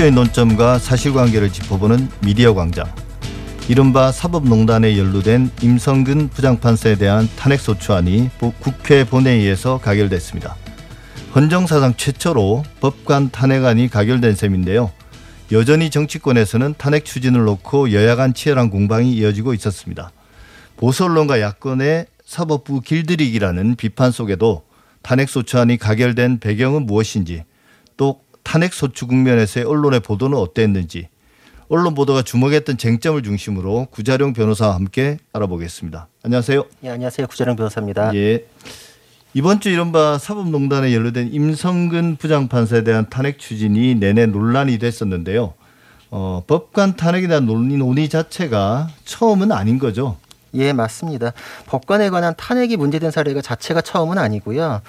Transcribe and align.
이슈의 0.00 0.12
논점과 0.12 0.78
사실관계를 0.78 1.52
짚어보는 1.52 2.08
미디어 2.24 2.54
광장. 2.54 2.86
이른바 3.68 4.10
사법농단에 4.10 4.96
연루된 4.96 5.50
임성근 5.60 6.28
부장판사에 6.28 6.96
대한 6.96 7.28
탄핵소추안이 7.36 8.30
국회 8.60 9.04
본회의에서 9.04 9.78
가결됐습니다. 9.78 10.56
헌정사상 11.34 11.96
최초로 11.98 12.64
법관 12.80 13.30
탄핵안이 13.30 13.88
가결된 13.88 14.34
셈인데요. 14.34 14.90
여전히 15.52 15.90
정치권에서는 15.90 16.76
탄핵 16.78 17.04
추진을 17.04 17.44
놓고 17.44 17.92
여야 17.92 18.16
간 18.16 18.32
치열한 18.32 18.70
공방이 18.70 19.12
이어지고 19.12 19.52
있었습니다. 19.52 20.12
보수 20.78 21.04
언론과 21.04 21.42
야권의 21.42 22.06
사법부 22.24 22.80
길들이기라는 22.80 23.76
비판 23.76 24.12
속에도 24.12 24.64
탄핵소추안이 25.02 25.76
가결된 25.76 26.38
배경은 26.40 26.86
무엇인지 26.86 27.44
또 27.98 28.22
탄핵 28.42 28.72
소추 28.72 29.06
국면에서의 29.06 29.66
언론의 29.66 30.00
보도는 30.00 30.36
어땠는지 30.36 31.08
언론 31.68 31.94
보도가 31.94 32.22
주목했던 32.22 32.78
쟁점을 32.78 33.22
중심으로 33.22 33.86
구자룡 33.90 34.32
변호사와 34.32 34.74
함께 34.74 35.18
알아보겠습니다. 35.32 36.08
안녕하세요. 36.24 36.64
예, 36.82 36.90
안녕하세요. 36.90 37.28
구자룡 37.28 37.54
변호사입니다. 37.54 38.12
예. 38.16 38.44
이번 39.34 39.60
주 39.60 39.70
이른바 39.70 40.18
사법농단에 40.18 40.92
연루된 40.92 41.32
임성근 41.32 42.16
부장판사에 42.16 42.82
대한 42.82 43.08
탄핵 43.08 43.38
추진이 43.38 43.94
내내 43.94 44.26
논란이 44.26 44.78
됐었는데요. 44.78 45.54
어, 46.10 46.42
법관 46.48 46.96
탄핵에 46.96 47.28
대한 47.28 47.46
논의, 47.46 47.76
논의 47.76 48.08
자체가 48.08 48.88
처음은 49.04 49.52
아닌 49.52 49.78
거죠. 49.78 50.16
예, 50.54 50.72
맞습니다. 50.72 51.32
법관에 51.66 52.10
관한 52.10 52.34
탄핵이 52.36 52.76
문제된 52.76 53.12
사례가 53.12 53.40
자체가 53.40 53.80
처음은 53.80 54.18
아니고요. 54.18 54.80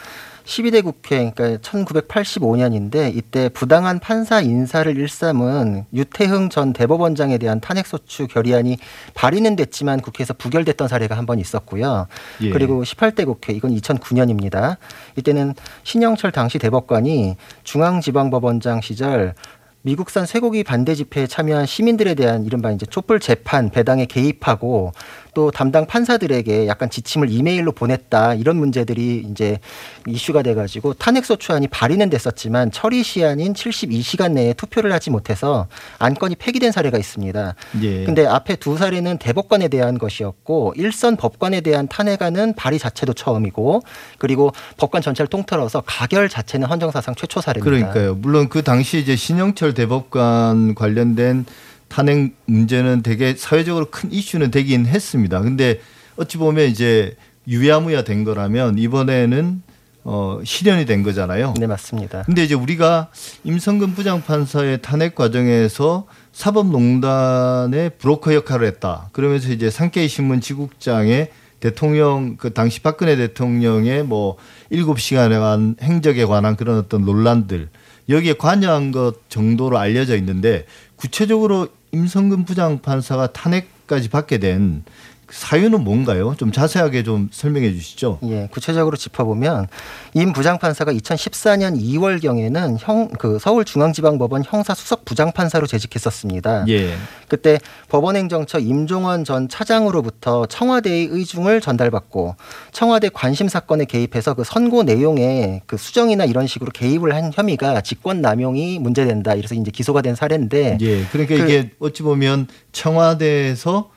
12대 0.46 0.84
국회 0.84 1.32
그러니까 1.32 1.58
1985년인데 1.62 3.16
이때 3.16 3.50
부당한 3.50 4.00
판사 4.00 4.42
인사를 4.42 4.96
일삼은 4.98 5.86
유태흥 5.94 6.50
전 6.50 6.74
대법원장에 6.74 7.38
대한 7.38 7.60
탄핵소추 7.60 8.28
결의안이 8.28 8.78
발의는 9.14 9.56
됐지만 9.56 10.02
국회에서 10.02 10.34
부결됐던 10.34 10.88
사례가 10.88 11.18
한 11.18 11.26
번 11.26 11.40
있었고요. 11.40 12.08
예. 12.42 12.50
그리고 12.50 12.84
18대 12.84 13.26
국회 13.26 13.54
이건 13.54 13.76
2009년입니다. 13.76 14.78
이때는 15.18 15.54
신영철 15.84 16.32
당시 16.32 16.58
대법관이 16.58 17.38
중앙지방법원장 17.64 18.82
시절 18.82 19.36
미국산 19.84 20.26
쇠고기 20.26 20.64
반대 20.64 20.94
집회에 20.94 21.26
참여한 21.26 21.66
시민들에 21.66 22.14
대한 22.14 22.46
이른바 22.46 22.72
이제 22.72 22.86
촛불 22.86 23.20
재판 23.20 23.70
배당에 23.70 24.06
개입하고 24.06 24.92
또 25.34 25.50
담당 25.52 25.86
판사들에게 25.86 26.68
약간 26.68 26.90
지침을 26.90 27.30
이메일로 27.30 27.72
보냈다 27.72 28.36
이런 28.36 28.58
문제들이 28.58 29.26
이제 29.30 29.60
이슈가 30.08 30.42
돼가지고 30.42 30.94
탄핵소추안이 30.96 31.68
발의는 31.70 32.10
됐었지만 32.10 32.72
처리 32.72 33.04
시한인 33.04 33.54
72시간 33.54 34.34
내에 34.34 34.54
투표를 34.54 34.92
하지 34.92 35.10
못해서 35.10 35.68
안건이 36.00 36.36
폐기된 36.36 36.72
사례가 36.72 36.98
있습니다. 36.98 37.56
예. 37.84 38.04
근데 38.04 38.26
앞에 38.26 38.58
두 38.58 38.78
사례는 38.78 39.20
대법관에 39.20 39.70
대한 39.70 39.98
것이었고 39.98 40.74
일선 40.76 41.16
법관에 41.16 41.62
대한 41.62 41.88
탄핵안은 41.88 42.56
발의 42.56 42.80
자체도 42.80 43.14
처음이고 43.14 43.84
그리고 44.18 44.52
법관 44.78 45.02
전체를 45.02 45.28
통틀어서 45.28 45.84
가결 45.86 46.28
자체는 46.28 46.68
헌정사상 46.68 47.16
최초 47.16 47.40
사례입니다. 47.40 47.92
그러니까요. 47.94 48.16
물론 48.16 48.50
그 48.50 48.64
당시 48.64 49.00
이제 49.00 49.16
신영철 49.16 49.74
대법관 49.74 50.76
관련된 50.76 51.46
탄핵 51.92 52.34
문제는 52.46 53.04
되게 53.04 53.36
사회적으로 53.36 53.88
큰 53.92 54.12
이슈는 54.14 54.50
되긴 54.50 54.86
했습니다. 54.86 55.42
근데 55.42 55.82
어찌 56.16 56.38
보면 56.38 56.70
이제 56.70 57.18
유야무야 57.50 58.06
된 58.06 58.24
거라면 58.24 58.78
이번에는 58.78 59.62
어, 60.04 60.40
실현이 60.44 60.86
된 60.86 61.04
거잖아요. 61.04 61.54
네, 61.60 61.68
맞습니다. 61.68 62.24
근데 62.24 62.44
이제 62.46 62.56
우리가 62.56 63.10
임성근 63.44 63.94
부장판사의 63.94 64.82
탄핵 64.82 65.16
과정에서 65.16 66.08
사법농단의 66.32 67.92
브로커 68.00 68.34
역할을 68.36 68.68
했다. 68.68 69.10
그러면서 69.12 69.52
이제 69.52 69.70
상케이 69.70 70.08
신문 70.08 70.40
지국장의 70.40 71.30
대통령 71.60 72.38
그 72.38 72.54
당시 72.54 72.80
박근혜 72.80 73.18
대통령의 73.18 74.04
뭐 74.04 74.38
일곱 74.70 75.00
시간에 75.00 75.38
관한 75.38 75.76
행적에 75.82 76.26
관한 76.26 76.56
그런 76.56 76.80
어떤 76.80 77.04
논란들 77.04 77.70
여기에 78.10 78.34
관여한 78.34 78.92
것 78.92 79.30
정도로 79.30 79.78
알려져 79.78 80.16
있는데 80.16 80.66
구체적으로 80.96 81.68
임성근 81.92 82.46
부장판사가 82.46 83.34
탄핵까지 83.34 84.10
받게 84.10 84.38
된 84.38 84.84
사유는 85.32 85.84
뭔가요? 85.84 86.36
좀 86.38 86.52
자세하게 86.52 87.04
좀 87.04 87.30
설명해 87.32 87.74
주시죠. 87.74 88.20
예, 88.24 88.48
구체적으로 88.52 88.98
짚어보면 88.98 89.68
임 90.14 90.34
부장판사가 90.34 90.92
2014년 90.94 91.80
2월경에는 91.80 92.78
형 92.80 93.12
그 93.18 93.38
서울중앙지방법원 93.40 94.44
형사 94.46 94.74
수석 94.74 95.06
부장판사로 95.06 95.68
재직했었습니다. 95.68 96.66
예. 96.70 96.96
그때 97.28 97.60
법원행정처 97.90 98.60
임종원 98.60 99.24
전 99.24 99.48
차장으로부터 99.48 100.46
청와대의 100.48 101.08
의중을 101.12 101.62
전달받고 101.62 102.36
청와대 102.72 103.10
관심 103.10 103.48
사건에 103.48 103.86
개입해서 103.86 104.34
그 104.34 104.44
선고 104.44 104.84
내용에 104.84 105.62
그 105.66 105.78
수정이나 105.78 106.26
이런 106.26 106.48
식으로 106.48 106.72
개입을 106.72 107.14
한 107.14 107.32
혐의가 107.34 107.82
직권 107.82 108.22
남용이 108.22 108.80
문제된다. 108.80 109.34
이래서 109.36 109.56
이제 109.56 109.72
기소가 109.72 110.02
된 110.02 110.16
사례인데. 110.16 110.78
예. 110.82 111.06
그러니까 111.12 111.36
그 111.36 111.42
이게 111.42 111.72
어찌 111.80 112.04
보면 112.04 112.48
청와대에서 112.72 113.90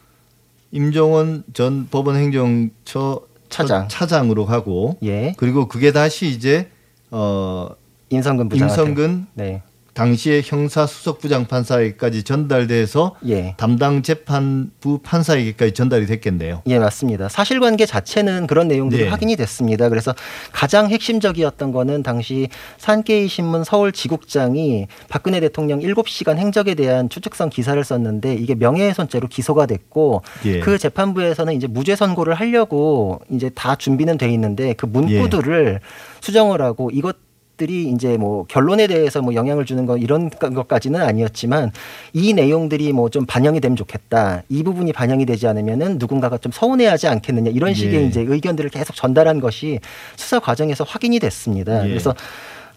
임종원 0.75 1.45
전 1.53 1.87
법원 1.89 2.17
행정처 2.17 3.21
차장 3.49 3.87
차장으로 3.89 4.45
가고 4.45 4.99
예. 5.05 5.33
그리고 5.39 5.69
그게 5.69 5.93
다시 5.93 6.27
이제 6.27 6.69
어 7.13 7.69
임성근 8.11 8.49
부장 8.49 8.69
임성근 8.69 9.27
네. 9.35 9.63
당시에 9.95 10.43
형사 10.45 10.87
수석 10.87 11.21
부 11.21 11.29
장 11.29 11.47
판사에게까지 11.47 12.23
전달돼서 12.25 13.17
예. 13.29 13.55
담당 13.57 14.03
재판부 14.03 14.99
판사에게까지 14.99 15.73
전달이 15.73 16.07
됐겠네요. 16.07 16.63
예, 16.67 16.79
맞습니다. 16.79 17.29
사실관계 17.29 17.87
자체는 17.87 18.47
그런 18.47 18.69
내용들이 18.69 19.05
네. 19.05 19.09
확인이 19.09 19.37
됐습니다. 19.37 19.89
그래서 19.89 20.15
가장 20.53 20.91
핵심적이었던 20.91 21.73
거는 21.73 22.03
당시 22.03 22.49
산케이 22.79 23.29
신문 23.29 23.65
서울 23.65 23.93
지국장이 23.93 24.87
박근혜 25.09 25.41
대통령 25.41 25.81
7시간 25.81 26.37
행적에 26.37 26.75
대한 26.75 27.09
추측성 27.09 27.51
기사를 27.51 27.83
썼는데 27.83 28.35
이게 28.35 28.55
명예훼손죄로 28.55 29.29
기소가 29.29 29.67
됐고 29.67 30.23
예. 30.45 30.61
그 30.61 30.77
재판부에서는 30.79 31.55
이제 31.55 31.67
무죄 31.67 31.97
선고를 31.97 32.35
하려고 32.35 33.21
이제 33.31 33.49
다 33.55 33.77
준비는 33.77 34.19
돼 34.19 34.31
있는데 34.33 34.75
그 34.75 34.87
문구들을 34.87 35.67
예. 35.75 35.81
수정을 36.21 36.61
하고 36.61 36.91
이것 36.93 37.17
들이 37.57 37.85
이제 37.85 38.17
뭐 38.17 38.45
결론에 38.47 38.87
대해서 38.87 39.23
뭐 39.23 39.35
영향을 39.35 39.65
주는 39.65 39.87
거 39.87 39.97
이런 39.97 40.29
것까지는 40.31 41.01
아니었지만 41.01 41.71
이 42.13 42.33
내용들이 42.35 42.93
뭐 42.93 43.09
좀 43.15 43.27
반영이 43.27 43.61
되면 43.61 43.77
좋겠다. 43.77 44.43
이 44.49 44.63
부분이 44.65 44.93
반영이 44.93 45.25
되지 45.25 45.47
않으면은 45.47 45.99
누군가가 45.99 46.37
좀 46.39 46.51
서운해하지 46.51 47.07
않겠느냐 47.07 47.51
이런 47.53 47.73
식의 47.75 47.95
예. 47.95 48.07
이제 48.07 48.25
의견들을 48.27 48.71
계속 48.71 48.97
전달한 48.97 49.39
것이 49.41 49.79
수사 50.17 50.41
과정에서 50.41 50.83
확인이 50.83 51.21
됐습니다. 51.21 51.85
예. 51.85 51.89
그래서 51.91 52.13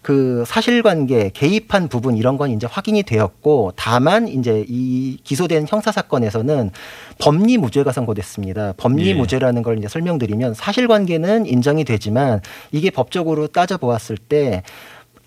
그 0.08 0.42
사실관계 0.46 1.32
개입한 1.34 1.88
부분 1.88 2.16
이런 2.16 2.38
건 2.38 2.50
이제 2.50 2.66
확인이 2.66 3.02
되었고 3.02 3.74
다만 3.76 4.26
이제 4.26 4.64
이 4.66 5.18
기소된 5.22 5.66
형사 5.68 5.92
사건에서는 5.92 6.70
법리 7.18 7.58
무죄가 7.58 7.92
선고됐습니다. 7.92 8.72
법리 8.78 9.08
예. 9.08 9.14
무죄라는 9.14 9.62
걸 9.62 9.76
이제 9.76 9.86
설명드리면 9.86 10.54
사실관계는 10.54 11.44
인정이 11.44 11.84
되지만 11.84 12.40
이게 12.72 12.88
법적으로 12.88 13.48
따져 13.48 13.76
보았을 13.76 14.16
때 14.16 14.62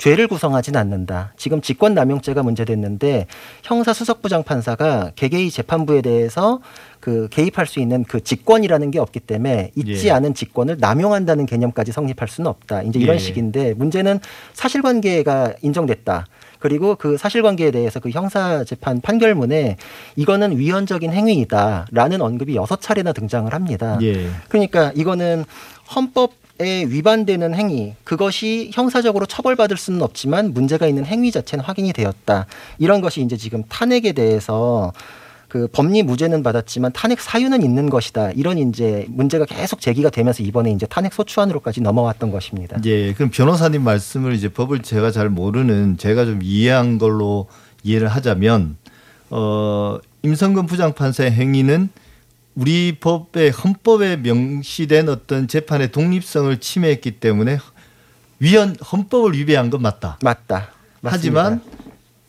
죄를 0.01 0.27
구성하진 0.27 0.75
않는다. 0.77 1.31
지금 1.37 1.61
직권남용죄가 1.61 2.41
문제됐는데 2.41 3.27
형사 3.61 3.93
수석부 3.93 4.29
장 4.29 4.41
판사가 4.41 5.11
개개의 5.15 5.51
재판부에 5.51 6.01
대해서 6.01 6.59
그 6.99 7.27
개입할 7.29 7.67
수 7.67 7.79
있는 7.79 8.03
그 8.03 8.23
직권이라는 8.23 8.89
게 8.89 8.97
없기 8.97 9.19
때문에 9.19 9.69
있지 9.75 10.07
예. 10.07 10.11
않은 10.11 10.33
직권을 10.33 10.77
남용한다는 10.79 11.45
개념까지 11.45 11.91
성립할 11.91 12.27
수는 12.29 12.49
없다. 12.49 12.81
이제 12.81 12.97
이런 12.97 13.17
예. 13.17 13.19
식인데 13.19 13.75
문제는 13.75 14.19
사실관계가 14.53 15.53
인정됐다. 15.61 16.25
그리고 16.57 16.95
그 16.95 17.17
사실관계에 17.17 17.69
대해서 17.69 17.99
그 17.99 18.09
형사 18.09 18.63
재판 18.63 19.01
판결문에 19.01 19.77
이거는 20.15 20.57
위헌적인 20.57 21.13
행위이다라는 21.13 22.21
언급이 22.21 22.55
여섯 22.55 22.81
차례나 22.81 23.13
등장을 23.13 23.53
합니다. 23.53 23.99
예. 24.01 24.29
그러니까 24.49 24.91
이거는 24.95 25.45
헌법 25.95 26.31
에 26.31 26.40
위반되는 26.63 27.53
행위 27.53 27.93
그것이 28.03 28.71
형사적으로 28.73 29.25
처벌받을 29.25 29.77
수는 29.77 30.01
없지만 30.01 30.53
문제가 30.53 30.87
있는 30.87 31.05
행위 31.05 31.31
자체는 31.31 31.63
확인이 31.63 31.93
되었다 31.93 32.45
이런 32.77 33.01
것이 33.01 33.21
이제 33.21 33.37
지금 33.37 33.63
탄핵에 33.69 34.13
대해서 34.13 34.93
그 35.51 35.67
법리 35.67 36.01
무죄는 36.01 36.43
받았지만 36.43 36.93
탄핵 36.93 37.19
사유는 37.19 37.61
있는 37.61 37.89
것이다 37.89 38.31
이런 38.31 38.57
이제 38.57 39.05
문제가 39.09 39.43
계속 39.43 39.81
제기가 39.81 40.09
되면서 40.09 40.43
이번에 40.43 40.71
이제 40.71 40.85
탄핵 40.85 41.13
소추안으로까지 41.13 41.81
넘어왔던 41.81 42.31
것입니다. 42.31 42.79
예, 42.85 43.13
그럼 43.13 43.31
변호사님 43.31 43.83
말씀을 43.83 44.33
이제 44.33 44.47
법을 44.47 44.81
제가 44.81 45.11
잘 45.11 45.27
모르는 45.27 45.97
제가 45.97 46.23
좀 46.23 46.39
이해한 46.41 46.99
걸로 46.99 47.47
이해를 47.83 48.07
하자면 48.07 48.77
어 49.29 49.97
임성근 50.23 50.67
부장판사의 50.67 51.31
행위는 51.31 51.89
우리 52.55 52.97
법의 52.99 53.51
헌법에 53.51 54.17
명시된 54.17 55.09
어떤 55.09 55.47
재판의 55.47 55.91
독립성을 55.91 56.59
침해했기 56.59 57.11
때문에 57.11 57.57
위헌 58.39 58.75
헌법을 58.75 59.33
위배한 59.33 59.69
건 59.69 59.81
맞다. 59.81 60.17
맞다. 60.21 60.71
맞습니다. 61.01 61.11
하지만 61.11 61.61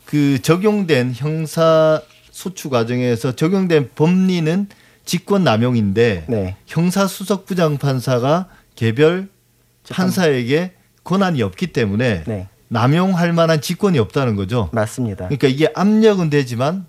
그 0.04 0.40
적용된 0.40 1.12
형사 1.14 2.00
소추 2.30 2.70
과정에서 2.70 3.32
적용된 3.34 3.90
법리는 3.94 4.68
직권 5.04 5.42
남용인데 5.42 6.26
네. 6.28 6.56
형사 6.66 7.06
수석 7.06 7.46
부장 7.46 7.78
판사가 7.78 8.48
개별 8.76 9.28
판사에게 9.90 10.74
권한이 11.02 11.42
없기 11.42 11.68
때문에 11.68 12.24
네. 12.24 12.48
남용할 12.68 13.32
만한 13.32 13.60
직권이 13.60 13.98
없다는 13.98 14.36
거죠. 14.36 14.70
맞습니다. 14.72 15.26
그러니까 15.26 15.48
이게 15.48 15.68
압력은 15.74 16.30
되지만 16.30 16.86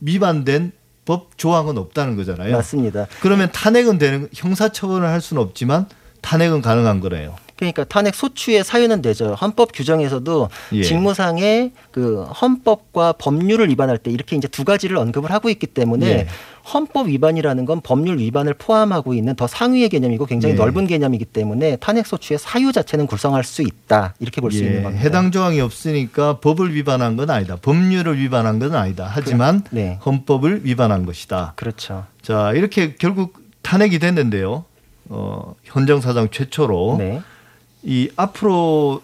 위반된 0.00 0.72
법 1.06 1.38
조항은 1.38 1.78
없다는 1.78 2.16
거잖아요. 2.16 2.54
맞습니다. 2.54 3.06
그러면 3.20 3.50
탄핵은 3.52 3.96
되는 3.96 4.28
형사 4.34 4.68
처벌을 4.68 5.08
할 5.08 5.22
수는 5.22 5.40
없지만 5.42 5.86
탄핵은 6.20 6.60
가능한 6.60 7.00
거네요. 7.00 7.34
그러니까 7.56 7.84
탄핵 7.84 8.14
소추의 8.14 8.64
사유는 8.64 9.02
되죠. 9.02 9.34
헌법 9.34 9.72
규정에서도 9.72 10.48
예. 10.72 10.82
직무상의 10.82 11.72
그 11.90 12.22
헌법과 12.24 13.14
법률을 13.14 13.70
위반할 13.70 13.96
때 13.98 14.10
이렇게 14.10 14.36
이제 14.36 14.46
두 14.46 14.64
가지를 14.64 14.98
언급을 14.98 15.30
하고 15.30 15.48
있기 15.48 15.66
때문에 15.66 16.06
예. 16.06 16.26
헌법 16.72 17.06
위반이라는 17.08 17.64
건 17.64 17.80
법률 17.80 18.18
위반을 18.18 18.54
포함하고 18.54 19.14
있는 19.14 19.36
더 19.36 19.46
상위의 19.46 19.88
개념이고 19.88 20.26
굉장히 20.26 20.54
예. 20.54 20.58
넓은 20.58 20.86
개념이기 20.86 21.24
때문에 21.24 21.76
탄핵 21.76 22.06
소추의 22.06 22.38
사유 22.38 22.72
자체는 22.72 23.06
굴성할 23.06 23.44
수 23.44 23.62
있다 23.62 24.14
이렇게 24.20 24.40
볼수 24.40 24.62
예, 24.62 24.66
있는 24.66 24.82
겁니다. 24.82 25.02
해당 25.02 25.30
조항이 25.30 25.60
없으니까 25.60 26.40
법을 26.40 26.74
위반한 26.74 27.16
건 27.16 27.30
아니다. 27.30 27.56
법률을 27.56 28.18
위반한 28.18 28.58
건 28.58 28.74
아니다. 28.74 29.08
하지만 29.10 29.62
네. 29.70 29.98
헌법을 30.04 30.60
위반한 30.64 31.06
것이다. 31.06 31.54
그렇죠. 31.56 32.04
자 32.20 32.52
이렇게 32.52 32.96
결국 32.96 33.38
탄핵이 33.62 33.98
됐는데요. 33.98 34.64
어, 35.08 35.54
현정 35.64 36.00
사장 36.00 36.28
최초로 36.30 36.96
네. 36.98 37.22
이 37.86 38.10
앞으로 38.16 39.00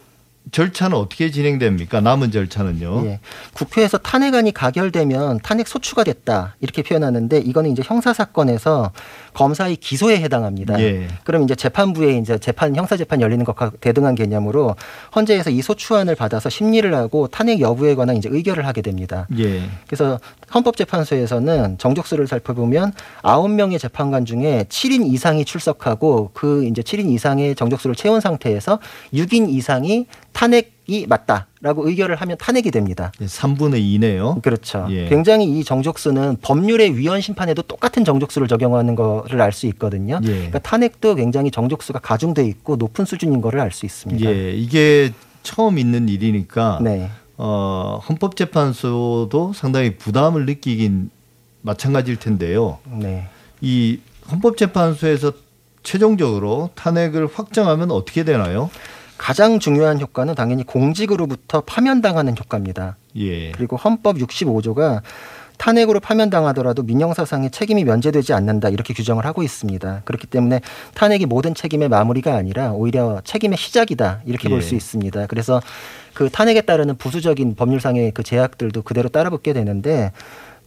절차는 0.51 0.97
어떻게 0.97 1.31
진행됩니까? 1.31 2.01
남은 2.01 2.33
절차는요. 2.33 3.07
예. 3.07 3.21
국회에서 3.55 3.97
탄핵안이 3.99 4.53
가결되면 4.53 5.39
탄핵 5.43 5.69
소추가 5.69 6.03
됐다 6.03 6.57
이렇게 6.61 6.83
표현하는데 6.83 7.39
이거는 7.39 7.71
이제 7.71 7.83
형사 7.85 8.13
사건에서 8.13 8.91
검사의 9.35 9.77
기소에 9.77 10.21
해당합니다. 10.21 10.81
예. 10.81 11.09
그럼 11.25 11.43
이제 11.45 11.55
재판부에 11.55 12.19
이제 12.19 12.39
재판 12.39 12.77
형사 12.77 12.97
재판 12.97 13.21
열리는 13.21 13.45
것과 13.45 13.73
대등한 13.81 14.15
개념으로 14.15 14.77
헌재에서 15.15 15.51
이 15.51 15.63
소추안을 15.63 16.15
받아서 16.15 16.49
심리를 16.49 16.95
하고 16.95 17.29
탄핵 17.29 17.61
여부에 17.61 17.95
관한 17.95 18.17
이제 18.17 18.29
의결을 18.31 18.67
하게 18.67 18.83
됩니다. 18.83 19.27
예. 19.39 19.63
그래서 19.87 20.19
헌법재판소에서는 20.55 21.79
정족수를 21.79 22.27
살펴보면 22.27 22.93
아홉 23.23 23.51
명의 23.51 23.79
재판관 23.79 24.25
중에 24.25 24.67
7인 24.69 25.07
이상이 25.13 25.45
출석하고 25.45 26.31
그 26.35 26.65
이제 26.65 26.83
7인 26.83 27.11
이상의 27.11 27.55
정족수를 27.55 27.97
채운 27.97 28.21
상태에서 28.21 28.79
6인 29.15 29.49
이상이 29.49 30.07
탄핵 30.33 30.82
이 30.87 31.07
맞다라고 31.07 31.87
의결을 31.89 32.17
하면 32.17 32.37
탄핵이 32.39 32.71
됩니다. 32.71 33.13
3분의 33.21 33.81
2네요. 34.01 34.43
그렇죠. 34.43 34.87
예. 34.91 35.09
굉장히 35.09 35.47
이 35.47 35.63
정족수는 35.65 36.39
법률의 36.43 36.99
위헌 36.99 37.21
심판에도 37.21 37.63
똑같은 37.63 38.05
정족수를 38.05 38.49
적용하는 38.49 38.95
거를 38.97 39.41
알 39.41 39.53
수 39.53 39.67
있거든요. 39.67 40.19
예. 40.25 40.29
그러니까 40.29 40.59
탄핵도 40.59 41.15
굉장히 41.15 41.51
정족수가 41.51 42.01
가중돼 42.01 42.45
있고 42.47 42.77
높은 42.77 43.05
수준인 43.05 43.41
거를 43.41 43.61
알 43.61 43.71
수 43.71 43.87
있습니다. 43.87 44.29
예, 44.29 44.53
이게 44.53 45.13
처음 45.43 45.79
있는 45.79 46.09
일이니까 46.09 46.81
네. 46.83 47.11
어, 47.37 48.01
헌법재판소도 48.09 49.53
상당히 49.55 49.97
부담을 49.97 50.47
느끼긴 50.47 51.11
마찬가지일 51.63 52.19
텐데요. 52.19 52.79
네. 52.85 53.29
이 53.61 54.01
헌법재판소에서 54.31 55.33
최종적으로 55.83 56.71
탄핵을 56.75 57.29
확정하면 57.33 57.91
어떻게 57.91 58.25
되나요? 58.25 58.71
가장 59.23 59.61
중요한 59.61 60.01
효과는 60.01 60.35
당연히 60.35 60.65
공직으로부터 60.65 61.61
파면당하는 61.61 62.37
효과입니다. 62.37 62.97
예. 63.15 63.53
그리고 63.53 63.77
헌법 63.77 64.17
65조가 64.17 65.01
탄핵으로 65.59 66.01
파면당하더라도 66.01 66.83
민형사상의 66.83 67.53
책임이 67.53 67.85
면제되지 67.85 68.33
않는다 68.33 68.69
이렇게 68.71 68.93
규정을 68.93 69.25
하고 69.25 69.45
있습니다. 69.45 70.03
그렇기 70.05 70.27
때문에 70.27 70.61
탄핵이 70.95 71.27
모든 71.27 71.55
책임의 71.55 71.89
마무리가 71.89 72.35
아니라 72.35 72.73
오히려 72.73 73.21
책임의 73.23 73.59
시작이다 73.59 74.23
이렇게 74.27 74.49
볼 74.49 74.59
예. 74.59 74.63
수 74.63 74.75
있습니다. 74.75 75.29
그래서 75.29 75.63
그 76.15 76.29
탄핵에 76.29 76.63
따르는 76.63 76.97
부수적인 76.97 77.55
법률상의 77.55 78.11
그 78.11 78.25
제약들도 78.25 78.83
그대로 78.83 79.09
따라붙게 79.09 79.53
되는데 79.53 80.11
어, 80.11 80.11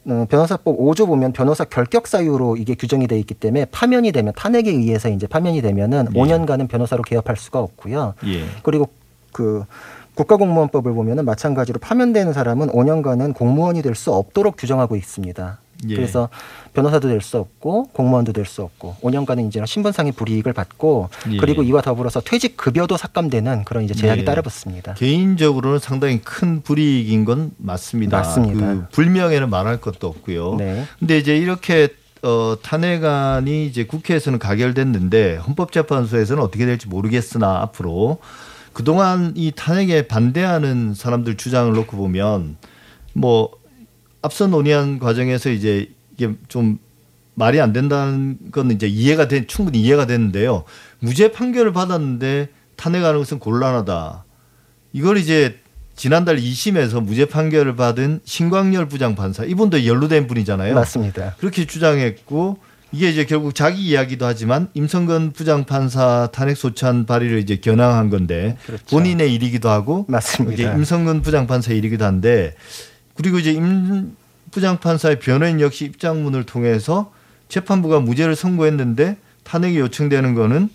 변호사법 0.05 0.77
5조 0.77 1.07
보면 1.07 1.33
변호사 1.33 1.63
결격 1.63 2.07
사유로 2.07 2.57
이게 2.57 2.75
규정이 2.75 3.07
돼 3.07 3.17
있기 3.19 3.33
때문에 3.33 3.65
파면이 3.65 4.11
되면 4.11 4.33
탄핵에 4.35 4.69
의해서 4.69 5.09
이제 5.09 5.25
파면이 5.27 5.61
되면은 5.61 6.09
예. 6.13 6.19
5년간은 6.19 6.67
변호사로 6.69 7.01
개업할 7.03 7.35
수가 7.37 7.59
없고요. 7.59 8.13
예. 8.27 8.45
그리고 8.63 8.87
그 9.31 9.65
국가공무원법을 10.15 10.93
보면은 10.93 11.25
마찬가지로 11.25 11.79
파면되는 11.79 12.31
사람은 12.33 12.69
5년간은 12.69 13.33
공무원이 13.35 13.81
될 13.81 13.95
수 13.95 14.13
없도록 14.13 14.55
규정하고 14.57 14.95
있습니다. 14.95 15.59
예. 15.89 15.95
그래서 15.95 16.29
변호사도 16.73 17.07
될 17.07 17.21
수 17.21 17.37
없고 17.37 17.89
공무원도 17.93 18.33
될 18.33 18.45
수 18.45 18.61
없고 18.61 18.95
5년간은 19.01 19.47
이제 19.47 19.61
신분상의 19.65 20.11
불이익을 20.13 20.53
받고 20.53 21.09
예. 21.31 21.37
그리고 21.37 21.63
이와 21.63 21.81
더불어서 21.81 22.21
퇴직 22.21 22.57
급여도 22.57 22.97
삭감되는 22.97 23.65
그런 23.65 23.83
이제 23.83 23.93
제약이 23.93 24.21
예. 24.21 24.25
따라붙습니다. 24.25 24.93
개인적으로는 24.95 25.79
상당히 25.79 26.21
큰 26.21 26.61
불이익인 26.61 27.25
건 27.25 27.51
맞습니다. 27.57 28.17
맞습니다. 28.17 28.65
그 28.67 28.85
불명예는 28.91 29.49
말할 29.49 29.81
것도 29.81 30.07
없고요. 30.07 30.55
네. 30.55 30.85
근데 30.99 31.17
이제 31.17 31.35
이렇게 31.37 31.89
어, 32.23 32.55
탄핵안이 32.61 33.67
이제 33.67 33.85
국회에서는 33.85 34.39
가결됐는데 34.39 35.35
헌법재판소에서는 35.37 36.41
어떻게 36.41 36.65
될지 36.65 36.87
모르겠으나 36.87 37.61
앞으로 37.61 38.17
그동안 38.73 39.31
이 39.35 39.51
탄핵에 39.55 40.07
반대하는 40.07 40.93
사람들 40.95 41.37
주장을 41.37 41.71
놓고 41.73 41.95
보면 41.97 42.57
뭐 43.13 43.51
앞서 44.25 44.47
논의한 44.47 44.97
과정에서 44.97 45.51
이제 45.51 45.89
이게 46.17 46.33
좀 46.47 46.79
말이 47.35 47.61
안 47.61 47.73
된다는 47.73 48.37
건 48.51 48.71
이제 48.71 48.87
이해가 48.87 49.27
된 49.27 49.45
충분히 49.47 49.81
이해가 49.81 50.07
되는데요. 50.07 50.63
무죄 50.99 51.31
판결을 51.31 51.73
받았는데 51.73 52.49
탄핵하는 52.75 53.19
것은 53.19 53.39
곤란하다. 53.39 54.25
이걸 54.93 55.17
이제 55.17 55.59
지난달 55.95 56.37
2심에서 56.37 57.03
무죄 57.03 57.25
판결을 57.25 57.75
받은 57.75 58.21
신광열 58.25 58.87
부장 58.87 59.15
판사 59.15 59.43
이분도 59.43 59.85
연루된 59.85 60.27
분이잖아요. 60.27 60.73
맞습니다. 60.73 61.35
그렇게 61.37 61.65
주장했고 61.65 62.57
이게 62.91 63.09
이제 63.09 63.25
결국 63.25 63.53
자기 63.53 63.83
이야기도 63.83 64.25
하지만 64.25 64.69
임성근 64.73 65.33
부장 65.33 65.65
판사 65.65 66.29
탄핵 66.31 66.55
소찬 66.55 67.05
발의를 67.05 67.39
이제 67.39 67.57
겨냥한 67.57 68.09
건데 68.09 68.57
그렇죠. 68.65 68.85
본인의 68.87 69.33
일이기도 69.35 69.69
하고 69.69 70.05
맞습니다. 70.07 70.53
이게 70.53 70.63
임성근 70.63 71.21
부장 71.21 71.45
판사의 71.45 71.77
일이기도 71.77 72.05
한데 72.05 72.55
그리고 73.15 73.39
이제 73.39 73.51
임 73.51 74.15
부장판사의 74.51 75.19
변호인 75.19 75.59
역시 75.59 75.85
입장문을 75.85 76.43
통해서 76.45 77.11
재판부가 77.49 77.99
무죄를 77.99 78.35
선고했는데 78.35 79.17
탄핵이 79.43 79.77
요청되는 79.77 80.33
거는 80.33 80.69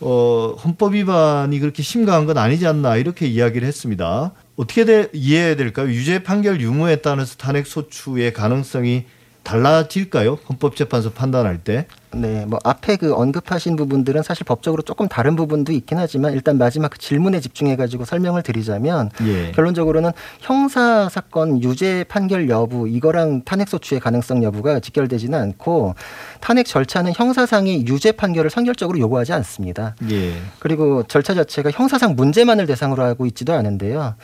어, 0.00 0.56
헌법 0.64 0.94
위반이 0.94 1.58
그렇게 1.58 1.82
심각한 1.82 2.24
건 2.24 2.38
아니지 2.38 2.66
않나 2.66 2.96
이렇게 2.96 3.26
이야기를 3.26 3.66
했습니다. 3.68 4.32
어떻게 4.56 4.84
돼, 4.84 5.08
이해해야 5.12 5.56
될까요? 5.56 5.88
유죄 5.88 6.22
판결 6.22 6.60
유무에 6.60 6.96
따라서 6.96 7.36
탄핵 7.36 7.66
소추의 7.66 8.32
가능성이 8.32 9.04
달라질까요? 9.42 10.38
헌법재판소 10.48 11.12
판단할 11.12 11.58
때. 11.58 11.86
네, 12.12 12.44
뭐 12.44 12.58
앞에 12.64 12.96
그 12.96 13.14
언급하신 13.14 13.76
부분들은 13.76 14.22
사실 14.22 14.44
법적으로 14.44 14.82
조금 14.82 15.06
다른 15.06 15.36
부분도 15.36 15.72
있긴 15.72 15.98
하지만 15.98 16.32
일단 16.32 16.58
마지막 16.58 16.88
그 16.88 16.98
질문에 16.98 17.40
집중해 17.40 17.76
가지고 17.76 18.04
설명을 18.04 18.42
드리자면 18.42 19.10
예. 19.22 19.52
결론적으로는 19.52 20.10
형사 20.40 21.08
사건 21.08 21.62
유죄 21.62 22.04
판결 22.08 22.48
여부 22.48 22.88
이거랑 22.88 23.42
탄핵 23.44 23.68
소추의 23.68 24.00
가능성 24.00 24.42
여부가 24.42 24.80
직결되지는 24.80 25.38
않고 25.38 25.94
탄핵 26.40 26.66
절차는 26.66 27.12
형사상의 27.14 27.86
유죄 27.86 28.12
판결을 28.12 28.50
선결적으로 28.50 28.98
요구하지 28.98 29.32
않습니다. 29.34 29.94
예. 30.10 30.32
그리고 30.58 31.04
절차 31.04 31.34
자체가 31.34 31.70
형사상 31.70 32.16
문제만을 32.16 32.66
대상으로 32.66 33.04
하고 33.04 33.26
있지도 33.26 33.52
않은데요. 33.52 34.16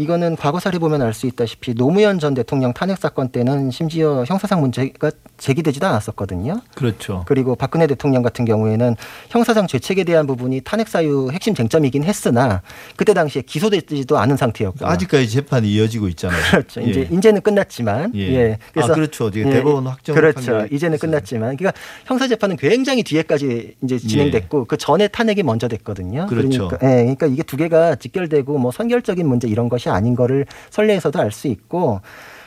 이거는 0.00 0.36
과거 0.36 0.58
사례 0.58 0.78
보면 0.78 1.02
알 1.02 1.10
수 1.12 1.26
있다시피 1.26 1.74
노무현 1.74 2.18
전 2.18 2.32
대통령 2.34 2.72
탄핵 2.72 2.96
사건 2.96 3.28
때는 3.28 3.70
심지어 3.70 4.24
형사상 4.26 4.60
문제가 4.60 5.10
제기되지도 5.36 5.86
않았었거든요. 5.86 6.62
그렇죠. 6.74 7.24
그리고 7.26 7.56
박근혜 7.56 7.86
대통령 7.86 8.22
같은 8.22 8.44
경우에는 8.44 8.96
형사상 9.28 9.66
죄책에 9.66 10.04
대한 10.04 10.26
부분이 10.26 10.62
탄핵 10.62 10.88
사유 10.88 11.28
핵심 11.32 11.54
쟁점이긴 11.54 12.04
했으나 12.04 12.62
그때 12.96 13.12
당시에 13.12 13.42
기소되지도 13.42 14.18
않은 14.18 14.36
상태였고 14.36 14.86
아직까지 14.86 15.28
재판이 15.28 15.70
이어지고 15.70 16.08
있잖아요. 16.08 16.40
그렇죠. 16.50 16.80
이제 16.80 17.08
예. 17.10 17.16
이제는 17.16 17.42
끝났지만 17.42 18.12
예. 18.14 18.20
예. 18.20 18.58
아, 18.76 18.86
그렇죠. 18.86 19.30
지금 19.30 19.50
예, 19.50 19.54
대법원 19.56 19.86
확정 19.86 20.14
그렇죠. 20.14 20.66
이제는 20.70 20.96
있어요. 20.96 21.10
끝났지만 21.10 21.56
그러니까 21.56 21.72
형사 22.06 22.28
재판은 22.28 22.56
굉장히 22.56 23.02
뒤에까지 23.02 23.74
이제 23.82 23.98
진행됐고 23.98 24.66
그 24.66 24.76
전에 24.76 25.08
탄핵이 25.08 25.42
먼저 25.42 25.68
됐거든요. 25.68 26.22
예. 26.22 26.34
그렇죠. 26.34 26.68
그러니까, 26.68 26.78
예, 26.86 26.96
그러니까 27.02 27.26
이게 27.26 27.42
두 27.42 27.56
개가 27.56 27.96
직결되고 27.96 28.56
뭐 28.58 28.70
선결적인 28.70 29.26
문제 29.26 29.48
이런 29.48 29.68
것이 29.90 29.94
아닌 29.94 30.14
거를 30.14 30.46
선례에서도 30.70 31.18
알 31.18 31.30
수 31.32 31.48
있고 31.48 32.00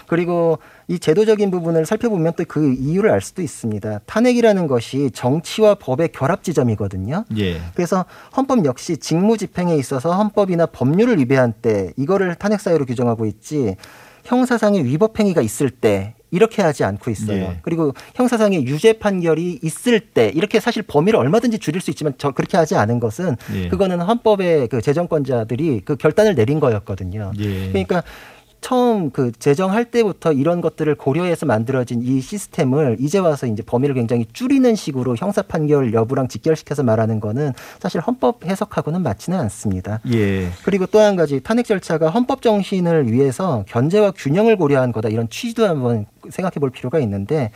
그리고 0.08 0.60
이 0.88 1.00
제도적인 1.00 1.50
부분을 1.50 1.86
살펴보면 1.86 2.34
또 2.34 2.44
그 2.46 2.74
이유를 2.74 3.10
알 3.10 3.22
수도 3.22 3.42
있습니다. 3.42 4.02
탄핵이라는 4.06 4.68
것이 4.68 5.10
정치와 5.12 5.76
법의 5.76 6.10
결합 6.12 6.44
지점이거든요. 6.44 7.26
예. 7.38 7.62
그래서 7.74 8.06
헌법 8.36 8.66
역시 8.66 8.98
직무 8.98 9.38
집행에 9.38 9.76
있어서 9.78 10.14
헌법이나 10.14 10.68
법률을 10.68 11.18
위배한 11.20 11.54
때 11.62 11.94
이거를 11.96 12.36
탄핵 12.36 12.60
사유로 12.60 12.86
규정하고 12.86 13.26
있지 13.26 13.78
형사상의 14.26 14.84
위법 14.86 15.20
행위가 15.20 15.42
있을 15.42 15.70
때 15.70 16.16
이렇게 16.34 16.64
하지 16.64 16.84
않고 16.84 17.12
있어요. 17.12 17.38
예. 17.44 17.60
그리고 17.62 17.94
형사상의 18.16 18.66
유죄 18.66 18.94
판결이 18.94 19.60
있을 19.62 20.00
때 20.00 20.32
이렇게 20.34 20.60
사실 20.60 20.82
범위를 20.82 21.20
얼마든지 21.20 21.60
줄일 21.60 21.80
수 21.80 21.92
있지만 21.92 22.14
저 22.18 22.32
그렇게 22.32 22.58
하지 22.58 22.76
않은 22.76 23.00
것은 23.00 23.38
예. 23.54 23.68
그거는 23.70 24.02
헌법의 24.02 24.68
그 24.70 24.82
재정권자들이 24.82 25.82
그 25.86 25.96
결단을 25.96 26.34
내린 26.34 26.60
거였거든요. 26.60 27.34
예. 27.38 27.68
그러니까 27.70 28.04
처음 28.64 29.12
그 29.12 29.32
제정할 29.38 29.86
때부터 29.86 30.32
이런 30.32 30.62
것들을 30.62 30.96
고려해서 30.96 31.46
만들어진 31.46 32.02
이 32.02 32.22
시스템을 32.22 32.98
이제 33.00 33.20
와서 33.20 33.46
이제 33.46 33.62
범위를 33.62 33.94
굉장히 33.94 34.26
줄이는 34.34 34.74
식으로 34.76 35.16
형사 35.16 35.44
판결 35.44 35.94
여부랑 35.94 36.30
직결시켜서 36.30 36.82
말하는 36.82 37.20
거는 37.20 37.52
사실 37.80 38.02
헌법 38.02 38.46
해석하고는 38.46 39.04
맞지는 39.04 39.40
않습니다. 39.40 40.00
예. 40.12 40.50
그리고 40.64 40.88
또 40.88 41.04
한 41.04 41.18
가지 41.18 41.42
탄핵 41.42 41.66
절차가 41.66 42.10
헌법 42.10 42.42
정신을 42.42 43.12
위해서 43.12 43.66
견제와 43.68 44.12
균형을 44.12 44.56
고려한 44.56 44.94
거다 44.94 45.10
이런 45.10 45.30
취지도 45.30 45.68
한번 45.68 46.06
생각해 46.30 46.54
볼 46.62 46.70
필요가 46.70 47.00
있는데 47.00 47.52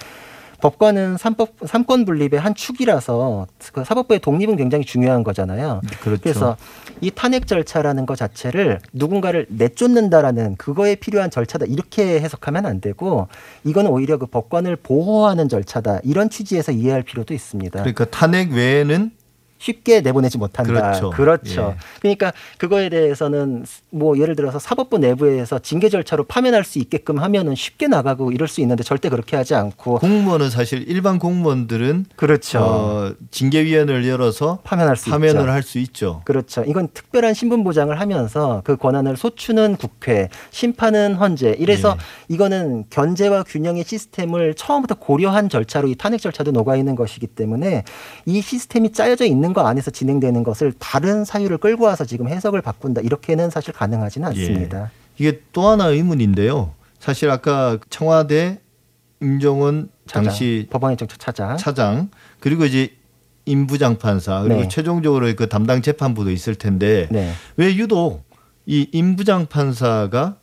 법관은 0.61 1.17
삼법 1.17 1.49
삼권 1.65 2.05
분립의 2.05 2.39
한 2.39 2.55
축이라서 2.55 3.47
그 3.73 3.83
사법부의 3.83 4.19
독립은 4.19 4.55
굉장히 4.55 4.85
중요한 4.85 5.23
거잖아요. 5.23 5.81
그렇죠. 6.01 6.21
그래서 6.21 6.57
이 6.99 7.11
탄핵 7.11 7.45
절차라는 7.45 8.05
것 8.05 8.17
자체를 8.17 8.79
누군가를 8.91 9.45
내쫓는다라는 9.49 10.55
그거에 10.55 10.95
필요한 10.95 11.29
절차다 11.29 11.65
이렇게 11.67 12.19
해석하면 12.19 12.65
안 12.65 12.81
되고 12.81 13.27
이거는 13.63 13.91
오히려 13.91 14.17
그 14.17 14.25
법관을 14.25 14.77
보호하는 14.77 15.47
절차다 15.47 15.99
이런 16.03 16.29
취지에서 16.29 16.71
이해할 16.71 17.03
필요도 17.03 17.33
있습니다. 17.33 17.79
그러니까 17.79 18.05
탄핵 18.05 18.51
외에는 18.51 19.11
쉽게 19.59 20.01
내보내지 20.01 20.37
못한다. 20.37 20.71
그렇죠. 20.71 21.09
그렇죠. 21.09 21.75
예. 21.75 21.79
그러니까 22.01 22.31
그거에 22.57 22.89
대해서는 22.89 23.65
뭐 23.89 24.17
예를 24.17 24.35
들어서 24.35 24.59
사법부 24.59 24.97
내부에서 24.97 25.59
징계 25.59 25.89
절차로 25.89 26.25
파면할 26.25 26.63
수 26.63 26.79
있게끔 26.79 27.19
하면은 27.19 27.55
쉽게 27.55 27.87
나가고 27.87 28.31
이럴 28.31 28.47
수 28.47 28.61
있는데 28.61 28.83
절대 28.83 29.09
그렇게 29.09 29.35
하지 29.35 29.55
않고 29.55 29.99
공무원은 29.99 30.49
사실 30.49 30.85
일반 30.87 31.19
공무원들은 31.19 32.05
그렇죠. 32.15 32.59
어, 32.59 33.11
징계위원회를 33.31 34.07
열어서 34.07 34.59
파면할 34.63 34.95
수 34.95 35.09
파면을 35.09 35.41
있죠. 35.41 35.51
할수 35.51 35.79
있죠. 35.79 36.21
그렇죠. 36.25 36.63
이건 36.67 36.89
특별한 36.93 37.33
신분 37.33 37.63
보장을 37.63 37.97
하면서 37.99 38.61
그 38.63 38.77
권한을 38.77 39.17
소추는 39.17 39.77
국회, 39.77 40.29
심판은 40.51 41.15
헌재. 41.15 41.55
이래서 41.59 41.95
예. 41.97 42.33
이거는 42.33 42.85
견제와 42.89 43.43
균형의 43.43 43.83
시스템을 43.83 44.53
처음부터 44.53 44.95
고려한 44.95 45.49
절차로 45.49 45.87
이 45.87 45.95
탄핵 45.95 46.19
절차도 46.21 46.51
녹아 46.51 46.75
있는 46.75 46.95
것이기 46.95 47.27
때문에 47.27 47.83
이 48.25 48.41
시스템이 48.41 48.91
짜여져 48.91 49.25
있는 49.25 49.46
거 49.53 49.65
안에서 49.67 49.91
진행되는 49.91 50.43
것을 50.43 50.73
다른 50.79 51.25
사유를 51.25 51.57
끌고 51.57 51.85
와서 51.85 52.05
지금 52.05 52.27
해석을 52.27 52.61
바꾼다. 52.61 53.01
이렇게는 53.01 53.49
사실 53.49 53.73
가능하지는 53.73 54.35
예. 54.35 54.41
않습니다. 54.47 54.91
이게 55.17 55.41
또 55.53 55.67
하나 55.67 55.87
의문인데요. 55.87 56.73
사실 56.99 57.29
아까 57.29 57.77
청와대 57.89 58.59
임종원 59.21 59.89
당시 60.11 60.67
법원의 60.69 60.97
정책 60.97 61.19
차장. 61.19 61.57
차장 61.57 62.09
그리고 62.39 62.65
이제 62.65 62.93
임부장 63.45 63.97
판사 63.97 64.41
그리고 64.41 64.61
네. 64.61 64.67
최종적으로 64.67 65.33
그 65.35 65.47
담당 65.49 65.81
재판부도 65.81 66.31
있을 66.31 66.55
텐데 66.55 67.07
네. 67.11 67.31
왜 67.55 67.75
유독 67.75 68.23
이 68.65 68.87
임부장 68.91 69.47
판사가 69.47 70.35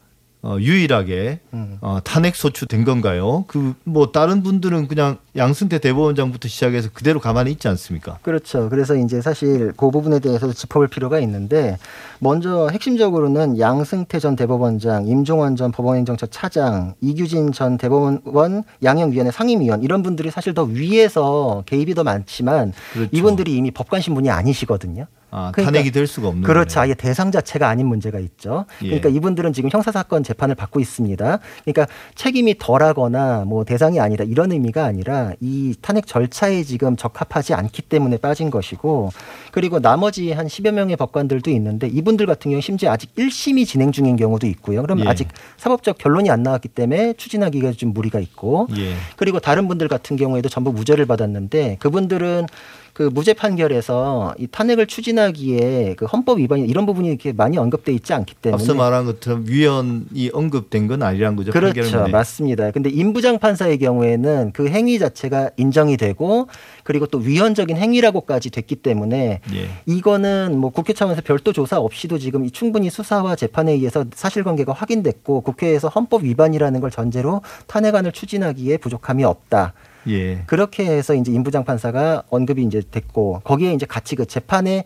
어, 0.42 0.56
유일하게 0.60 1.40
음. 1.54 1.78
어, 1.80 1.98
탄핵 2.04 2.34
소추된 2.36 2.84
건가요? 2.84 3.44
그 3.46 3.74
뭐 3.84 4.12
다른 4.12 4.42
분들은 4.42 4.88
그냥 4.88 5.18
양승태 5.36 5.78
대법원장부터 5.78 6.46
시작해서 6.48 6.88
그대로 6.92 7.18
가만히 7.18 7.50
있지 7.52 7.66
않습니까? 7.68 8.18
그렇죠. 8.22 8.68
그래서 8.68 8.94
이제 8.94 9.20
사실 9.20 9.72
그 9.76 9.90
부분에 9.90 10.20
대해서도 10.20 10.52
짚어볼 10.52 10.86
필요가 10.88 11.18
있는데 11.20 11.76
먼저 12.20 12.68
핵심적으로는 12.68 13.58
양승태 13.58 14.20
전 14.20 14.36
대법원장, 14.36 15.08
임종원 15.08 15.56
전 15.56 15.72
법원행정처 15.72 16.26
차장, 16.26 16.94
이규진 17.00 17.50
전 17.52 17.76
대법원 17.78 18.62
양형위원회 18.82 19.32
상임위원 19.32 19.82
이런 19.82 20.02
분들이 20.04 20.30
사실 20.30 20.54
더 20.54 20.62
위에서 20.62 21.64
개입이 21.66 21.94
더 21.94 22.04
많지만 22.04 22.72
그렇죠. 22.92 23.10
이분들이 23.12 23.56
이미 23.56 23.70
법관 23.72 24.00
신분이 24.02 24.30
아니시거든요. 24.30 25.06
아, 25.36 25.50
그러니까- 25.50 25.72
탄핵이 25.72 25.90
될 25.90 26.06
수가 26.06 26.28
없는 26.28 26.44
그렇죠. 26.44 26.76
거네요. 26.76 26.82
아예 26.90 26.94
대상 26.94 27.32
자체가 27.32 27.68
아닌 27.68 27.88
문제가 27.88 28.20
있죠. 28.20 28.66
예. 28.82 28.86
그러니까 28.86 29.08
이분들은 29.08 29.52
지금 29.52 29.68
형사 29.68 29.90
사건 29.90 30.22
재판을 30.22 30.54
받고 30.54 30.78
있습니다. 30.78 31.40
그러니까 31.64 31.92
책임이 32.14 32.54
덜하거나 32.60 33.42
뭐 33.44 33.64
대상이 33.64 33.98
아니다 33.98 34.22
이런 34.22 34.52
의미가 34.52 34.84
아니라 34.84 35.23
이 35.40 35.74
탄핵 35.80 36.06
절차에 36.06 36.62
지금 36.62 36.96
적합하지 36.96 37.54
않기 37.54 37.82
때문에 37.82 38.16
빠진 38.18 38.50
것이고 38.50 39.10
그리고 39.52 39.80
나머지 39.80 40.32
한 40.32 40.46
10여 40.46 40.72
명의 40.72 40.96
법관들도 40.96 41.50
있는데 41.50 41.86
이분들 41.86 42.26
같은 42.26 42.50
경우 42.50 42.60
심지어 42.60 42.90
아직 42.90 43.14
1심이 43.14 43.66
진행 43.66 43.92
중인 43.92 44.16
경우도 44.16 44.46
있고요. 44.48 44.82
그럼 44.82 45.00
예. 45.00 45.08
아직 45.08 45.28
사법적 45.56 45.98
결론이 45.98 46.30
안 46.30 46.42
나왔기 46.42 46.68
때문에 46.68 47.14
추진하기가 47.14 47.72
좀 47.72 47.92
무리가 47.92 48.20
있고 48.20 48.68
예. 48.76 48.94
그리고 49.16 49.40
다른 49.40 49.68
분들 49.68 49.88
같은 49.88 50.16
경우에도 50.16 50.48
전부 50.48 50.72
무죄를 50.72 51.06
받았는데 51.06 51.76
그분들은 51.80 52.46
그 52.94 53.10
무죄 53.12 53.34
판결에서 53.34 54.36
이 54.38 54.46
탄핵을 54.46 54.86
추진하기에 54.86 55.94
그 55.96 56.04
헌법 56.04 56.38
위반이 56.38 56.62
이런 56.62 56.86
부분이 56.86 57.08
이렇게 57.08 57.32
많이 57.32 57.58
언급돼 57.58 57.92
있지 57.92 58.14
않기 58.14 58.36
때문에 58.36 58.62
앞서 58.62 58.72
말한 58.72 59.04
것처럼 59.04 59.44
위헌이 59.48 60.30
언급된 60.32 60.86
건 60.86 61.02
아니란 61.02 61.34
거죠. 61.34 61.50
그렇죠. 61.50 62.06
맞습니다. 62.06 62.70
근데 62.70 62.90
임부장 62.90 63.40
판사의 63.40 63.78
경우에는 63.78 64.52
그 64.52 64.68
행위 64.68 65.00
자체가 65.00 65.50
인정이 65.56 65.96
되고 65.96 66.46
그리고 66.84 67.06
또 67.06 67.18
위헌적인 67.18 67.76
행위라고까지 67.76 68.50
됐기 68.50 68.76
때문에 68.76 69.40
예. 69.52 69.68
이거는 69.86 70.56
뭐 70.56 70.70
국회 70.70 70.92
차원에서 70.92 71.22
별도 71.22 71.52
조사 71.52 71.80
없이도 71.80 72.18
지금 72.18 72.44
이 72.44 72.52
충분히 72.52 72.90
수사와 72.90 73.34
재판에 73.34 73.72
의해서 73.72 74.04
사실관계가 74.14 74.72
확인됐고 74.72 75.40
국회에서 75.40 75.88
헌법 75.88 76.22
위반이라는 76.22 76.78
걸 76.78 76.92
전제로 76.92 77.42
탄핵안을 77.66 78.12
추진하기에 78.12 78.76
부족함이 78.76 79.24
없다. 79.24 79.72
예. 80.08 80.42
그렇게 80.46 80.84
해서 80.84 81.14
이제 81.14 81.32
임부장 81.32 81.64
판사가 81.64 82.24
언급이 82.30 82.62
이제 82.62 82.82
됐고 82.90 83.40
거기에 83.44 83.72
이제 83.72 83.86
같이 83.86 84.16
그 84.16 84.26
재판에 84.26 84.84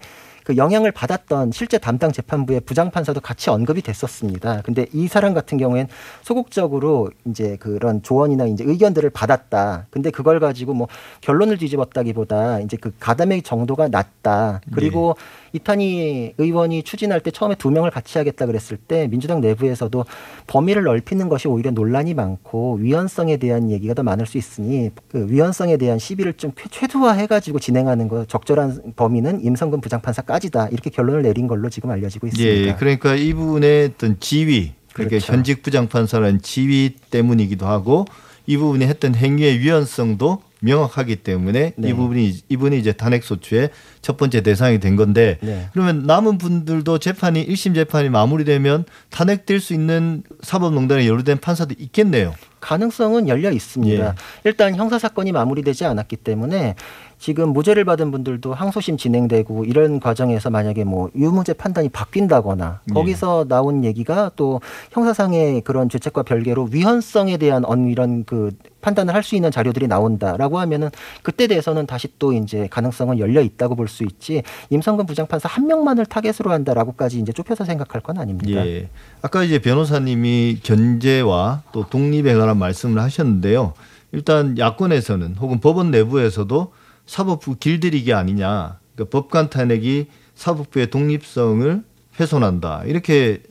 그 0.48 0.56
영향을 0.56 0.92
받았던 0.92 1.52
실제 1.52 1.76
담당 1.76 2.10
재판부의 2.10 2.60
부장 2.60 2.90
판사도 2.90 3.20
같이 3.20 3.50
언급이 3.50 3.82
됐었습니다. 3.82 4.62
근데 4.64 4.86
이 4.94 5.06
사람 5.06 5.34
같은 5.34 5.58
경우엔 5.58 5.88
소극적으로 6.22 7.10
이제 7.26 7.58
그런 7.60 8.02
조언이나 8.02 8.46
이제 8.46 8.64
의견들을 8.66 9.10
받았다. 9.10 9.88
근데 9.90 10.10
그걸 10.10 10.40
가지고 10.40 10.72
뭐 10.72 10.88
결론을 11.20 11.58
뒤집었다기보다 11.58 12.60
이제 12.60 12.78
그 12.80 12.92
가담의 12.98 13.42
정도가 13.42 13.88
낮다. 13.88 14.62
그리고 14.74 15.16
이탄희 15.52 16.34
의원이 16.38 16.82
추진할 16.82 17.20
때 17.20 17.30
처음에 17.30 17.54
두 17.54 17.70
명을 17.70 17.90
같이 17.90 18.16
하겠다 18.16 18.46
그랬을 18.46 18.78
때 18.78 19.06
민주당 19.08 19.40
내부에서도 19.42 20.04
범위를 20.46 20.82
넓히는 20.84 21.28
것이 21.28 21.48
오히려 21.48 21.70
논란이 21.72 22.14
많고 22.14 22.76
위헌성에 22.76 23.36
대한 23.38 23.70
얘기가 23.70 23.92
더 23.94 24.02
많을 24.02 24.24
수 24.26 24.38
있으니 24.38 24.90
그 25.10 25.26
위헌성에 25.28 25.76
대한 25.76 25.98
시비를 25.98 26.34
좀 26.34 26.52
최- 26.56 26.68
최소화해가지고 26.70 27.58
진행하는 27.58 28.08
거 28.08 28.24
적절한 28.24 28.94
범위는 28.96 29.42
임성근 29.42 29.80
부장판사까지 29.80 30.37
다 30.50 30.68
이렇게 30.70 30.90
결론을 30.90 31.22
내린 31.22 31.48
걸로 31.48 31.68
지금 31.68 31.90
알려지고 31.90 32.28
있습니다. 32.28 32.68
예. 32.68 32.74
그러니까 32.76 33.14
이분의 33.14 33.90
어떤 33.94 34.18
지위, 34.20 34.72
그러니까 34.92 35.16
그렇죠. 35.18 35.32
현직 35.32 35.62
부장판사라는 35.62 36.40
지위 36.42 36.94
때문이기도 37.10 37.66
하고 37.66 38.06
이 38.46 38.56
부분이 38.56 38.86
했던 38.86 39.14
행위의 39.14 39.58
위헌성도 39.58 40.42
명확하기 40.60 41.16
때문에 41.16 41.74
네. 41.76 41.88
이 41.88 41.92
부분이 41.92 42.40
이분이 42.48 42.78
이제 42.78 42.92
탄핵 42.92 43.22
소추의 43.22 43.70
첫 44.02 44.16
번째 44.16 44.40
대상이 44.40 44.80
된 44.80 44.96
건데 44.96 45.38
네. 45.40 45.68
그러면 45.72 46.04
남은 46.04 46.38
분들도 46.38 46.98
재판이 46.98 47.46
1심 47.46 47.74
재판이 47.74 48.08
마무리되면 48.08 48.84
탄핵될 49.10 49.60
수 49.60 49.74
있는 49.74 50.22
사법농단에 50.42 51.06
연루된 51.06 51.38
판사도 51.38 51.74
있겠네요. 51.78 52.34
가능성은 52.60 53.28
열려 53.28 53.50
있습니다. 53.50 54.04
예. 54.06 54.12
일단 54.44 54.74
형사 54.74 54.98
사건이 54.98 55.32
마무리되지 55.32 55.84
않았기 55.84 56.16
때문에 56.16 56.74
지금 57.20 57.48
무죄를 57.52 57.84
받은 57.84 58.12
분들도 58.12 58.54
항소심 58.54 58.96
진행되고 58.96 59.64
이런 59.64 59.98
과정에서 59.98 60.50
만약에 60.50 60.84
뭐 60.84 61.10
유무죄 61.16 61.52
판단이 61.54 61.88
바뀐다거나 61.88 62.80
예. 62.90 62.94
거기서 62.94 63.46
나온 63.48 63.84
얘기가 63.84 64.30
또 64.36 64.60
형사상의 64.92 65.62
그런 65.62 65.88
죄책과 65.88 66.22
별개로 66.22 66.68
위헌성에 66.70 67.36
대한 67.38 67.64
언 67.64 67.88
이런 67.88 68.24
그 68.24 68.52
판단을 68.80 69.12
할 69.14 69.24
수 69.24 69.34
있는 69.34 69.50
자료들이 69.50 69.88
나온다라고 69.88 70.60
하면은 70.60 70.88
그때 71.22 71.48
대해서는 71.48 71.86
다시 71.86 72.06
또 72.20 72.32
이제 72.32 72.68
가능성은 72.70 73.18
열려 73.18 73.40
있다고 73.42 73.74
볼 73.74 73.88
수 73.88 74.04
있지 74.04 74.42
임성근 74.70 75.06
부장판사 75.06 75.48
한 75.48 75.66
명만을 75.66 76.06
타겟으로 76.06 76.52
한다라고까지 76.52 77.18
이제 77.18 77.32
좁혀서 77.32 77.64
생각할 77.64 78.00
건 78.00 78.18
아닙니다. 78.18 78.64
예. 78.64 78.88
아까 79.20 79.42
이제 79.42 79.58
변호사님이 79.58 80.60
견제와 80.62 81.62
또 81.72 81.84
독립에 81.88 82.34
관한 82.34 82.47
말씀을 82.54 83.02
하셨는데요. 83.02 83.74
일단 84.12 84.56
야권에서는 84.58 85.36
혹은 85.36 85.60
법원 85.60 85.90
내부에서도 85.90 86.72
사법부 87.06 87.56
길들이기 87.56 88.12
아니냐. 88.12 88.78
그러니까 88.94 89.10
법관 89.10 89.50
탄핵이 89.50 90.06
사법부의 90.34 90.90
독립성을 90.90 91.82
훼손한다. 92.20 92.82
이렇게 92.86 93.42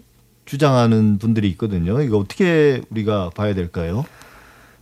주장하는 0.46 1.18
분들이 1.18 1.50
있거든요. 1.52 2.02
이거 2.02 2.18
어떻게 2.18 2.82
우리가 2.90 3.32
봐야 3.36 3.54
될까요? 3.54 4.06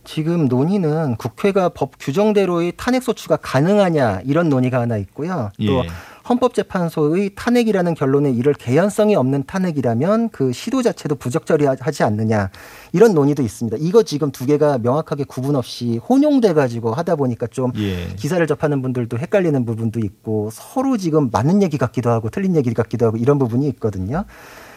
지금 0.04 0.46
논의는 0.46 1.16
국회가 1.16 1.68
법 1.68 1.92
규정대로의 1.98 2.74
탄핵 2.76 3.02
소추가 3.02 3.36
가능하냐 3.36 4.20
이런 4.24 4.48
논의가 4.48 4.80
하나 4.80 4.96
있고요. 4.98 5.50
또 5.58 5.84
예. 5.84 5.88
헌법재판소의 6.28 7.30
탄핵이라는 7.34 7.94
결론에 7.94 8.30
이를 8.30 8.52
개연성이 8.54 9.14
없는 9.16 9.44
탄핵이라면 9.46 10.30
그 10.30 10.52
시도 10.52 10.82
자체도 10.82 11.16
부적절하지 11.16 12.02
않느냐 12.02 12.50
이런 12.92 13.14
논의도 13.14 13.42
있습니다. 13.42 13.78
이거 13.80 14.02
지금 14.02 14.30
두 14.30 14.46
개가 14.46 14.78
명확하게 14.78 15.24
구분 15.24 15.56
없이 15.56 15.98
혼용돼 16.08 16.52
가지고 16.54 16.92
하다 16.94 17.16
보니까 17.16 17.46
좀 17.46 17.72
예. 17.76 18.08
기사를 18.16 18.44
접하는 18.46 18.82
분들도 18.82 19.18
헷갈리는 19.18 19.64
부분도 19.64 20.00
있고 20.00 20.50
서로 20.52 20.96
지금 20.96 21.30
맞는 21.30 21.62
얘기 21.62 21.78
같기도 21.78 22.10
하고 22.10 22.28
틀린 22.30 22.56
얘기 22.56 22.74
같기도 22.74 23.06
하고 23.06 23.16
이런 23.16 23.38
부분이 23.38 23.68
있거든요. 23.68 24.24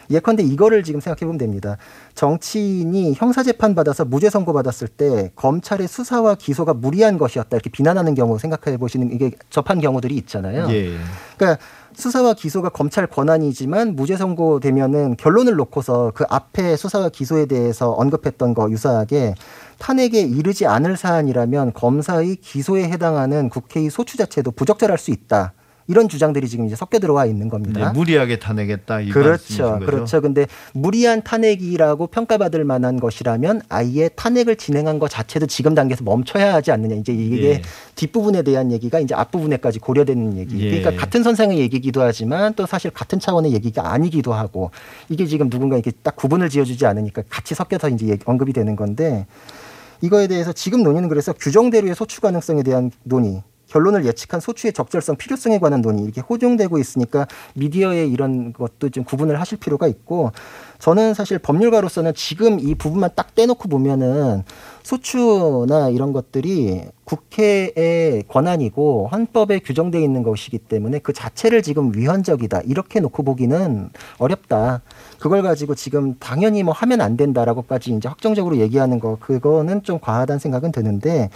예컨대 0.10 0.44
이거를 0.44 0.84
지금 0.84 1.00
생각해 1.00 1.26
보면 1.26 1.38
됩니다. 1.38 1.78
정치인이 2.16 3.14
형사 3.14 3.44
재판 3.44 3.76
받아서 3.76 4.06
무죄 4.06 4.30
선고 4.30 4.54
받았을 4.54 4.88
때 4.88 5.32
검찰의 5.36 5.88
수사와 5.88 6.36
기소가 6.36 6.74
무리한 6.74 7.18
것이었다 7.18 7.50
이렇게 7.56 7.70
비난하는 7.70 8.16
경우 8.16 8.38
생각해 8.40 8.78
보시는 8.78 9.12
이게 9.12 9.32
접한 9.50 9.80
경우들이 9.80 10.16
있잖아요. 10.16 10.68
예. 10.72 10.96
그러니까 11.38 11.64
수사와 11.94 12.34
기소가 12.34 12.70
검찰 12.70 13.08
권한이지만 13.08 13.96
무죄 13.96 14.16
선고되면은 14.16 15.18
결론을 15.18 15.56
놓고서 15.56 16.12
그 16.16 16.24
앞에 16.30 16.76
수사와 16.76 17.10
기소에 17.10 17.46
대해서 17.46 17.92
언급했던 17.92 18.54
거 18.54 18.70
유사하게 18.72 19.36
탄핵에 19.80 20.22
이르지 20.22 20.66
않을 20.66 20.98
사안이라면 20.98 21.74
검사의 21.74 22.38
기소에 22.38 22.84
해당하는 22.84 23.50
국회의 23.50 23.90
소추 23.90 24.18
자체도 24.18 24.52
부적절할 24.52 24.98
수 24.98 25.12
있다. 25.12 25.54
이런 25.90 26.08
주장들이 26.08 26.48
지금 26.48 26.68
이제 26.68 26.76
섞여 26.76 27.00
들어와 27.00 27.26
있는 27.26 27.50
겁니다. 27.50 27.92
무리하게 27.94 28.38
탄핵했다 28.38 29.02
이 29.02 29.10
그렇죠. 29.10 29.80
그렇죠. 29.80 30.22
근데 30.22 30.46
무리한 30.72 31.24
탄핵이라고 31.24 32.06
평가받을 32.08 32.64
만한 32.64 33.00
것이라면 33.00 33.64
아예 33.70 34.08
탄핵을 34.10 34.56
진행한 34.56 35.00
것 35.00 35.10
자체도 35.10 35.48
지금 35.48 35.74
단계에서 35.74 36.04
멈춰야 36.04 36.54
하지 36.54 36.72
않느냐. 36.72 36.94
이제 36.94 37.12
이게 37.12 37.50
예. 37.50 37.62
뒷부분에 37.96 38.44
대한 38.44 38.72
얘기가 38.72 39.00
이제 39.00 39.16
앞부분에까지 39.16 39.80
고려되는 39.80 40.38
얘기. 40.38 40.60
예. 40.64 40.80
그러니까 40.80 41.02
같은 41.02 41.24
선상의 41.24 41.58
얘기기도 41.58 42.04
하지만 42.04 42.54
또 42.54 42.68
사실 42.68 42.92
같은 42.92 43.20
차원의 43.20 43.52
얘기가 43.54 43.92
아니기도 43.92 44.32
하고 44.32 44.70
이게 45.10 45.26
지금 45.26 45.50
누군가 45.50 45.76
이렇게 45.76 45.90
딱 46.04 46.16
구분을 46.16 46.50
지어주지 46.50 46.86
않으니까 46.86 47.24
같이 47.30 47.56
섞여서 47.56 47.90
이제 47.90 48.16
언급이 48.26 48.54
되는 48.54 48.76
건데 48.76 49.26
이거에 50.02 50.28
대해서 50.28 50.54
지금 50.54 50.84
논의는 50.84 51.10
그래서 51.10 51.34
규정대로의 51.34 51.96
소추 51.96 52.22
가능성에 52.22 52.62
대한 52.62 52.92
논의. 53.04 53.42
결론을 53.70 54.06
예측한 54.06 54.40
소추의 54.40 54.74
적절성, 54.74 55.16
필요성에 55.16 55.60
관한 55.60 55.82
논의 55.82 56.04
이렇게 56.04 56.22
호종되고 56.22 56.78
있으니까 56.78 57.28
미디어에 57.56 58.06
이런 58.08 58.54
것도 58.54 58.90
좀 58.90 59.04
구분을 59.04 59.40
하실 59.40 59.58
필요가 59.58 59.88
있고 59.88 60.32
저는 60.80 61.14
사실 61.14 61.40
법률가로서는 61.40 62.14
지금 62.16 62.60
이 62.60 62.76
부분만 62.76 63.12
딱 63.16 63.36
떼놓고 63.36 63.70
보면은 63.70 64.44
소추나 64.84 65.90
이런 65.90 66.14
것들이 66.14 66.84
국회의 67.04 68.24
권한이고 68.28 69.10
헌법에 69.12 69.60
규정되어 69.60 70.02
있는 70.02 70.24
것이기 70.24 70.58
때문에 70.58 71.00
그 71.00 71.12
자체를 71.12 71.62
지금 71.62 71.92
위헌적이다 71.94 72.62
이렇게 72.62 73.00
놓고 73.00 73.24
보기는 73.24 73.90
어렵다. 74.18 74.82
그걸 75.20 75.42
가지고 75.42 75.76
지금 75.76 76.16
당연히 76.20 76.64
뭐 76.64 76.74
하면 76.74 77.02
안 77.02 77.18
된다라고까지 77.18 77.92
이제 77.92 78.08
확정적으로 78.08 78.58
얘기하는 78.58 79.00
거 79.00 79.18
그거는 79.20 79.84
좀 79.84 80.00
과하다는 80.00 80.40
생각은 80.40 80.72
드는데 80.72 81.30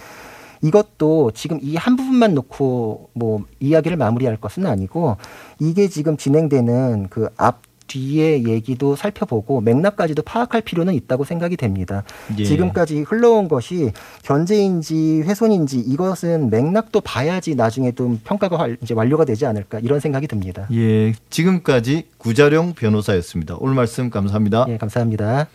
이것도 0.64 1.32
지금 1.36 1.60
이 1.62 1.76
한 1.76 1.96
부분만 1.98 2.34
놓고 2.34 3.10
뭐 3.14 3.44
이야기를 3.60 3.98
마무리할 3.98 4.38
것은 4.38 4.66
아니고 4.66 5.18
이게 5.60 5.88
지금 5.90 6.18
진행되는 6.18 7.10
그 7.10 7.28
앞 7.38 7.62
뒤의 7.86 8.46
얘기도 8.48 8.96
살펴보고 8.96 9.60
맥락까지도 9.62 10.24
파악할 10.24 10.62
필요는 10.62 10.94
있다고 10.96 11.26
생각이 11.26 11.58
됩니다. 11.58 12.04
예. 12.40 12.44
지금까지 12.46 13.02
흘러온 13.02 13.50
것이 13.50 13.92
견제인지 14.24 15.22
훼손인지 15.26 15.80
이것은 15.80 16.50
맥락도 16.50 17.02
봐야지 17.02 17.56
나중에 17.56 17.92
좀 17.92 18.20
평가가 18.24 18.58
활- 18.58 18.78
이제 18.82 18.94
완료가 18.94 19.26
되지 19.26 19.46
않을까 19.46 19.80
이런 19.80 20.00
생각이 20.00 20.28
듭니다. 20.28 20.66
예. 20.72 21.14
지금까지 21.30 22.08
구자룡 22.18 22.74
변호사였습니다. 22.74 23.58
오늘 23.60 23.76
말씀 23.76 24.10
감사합니다. 24.10 24.66
예, 24.70 24.78
감사합니다. 24.78 25.48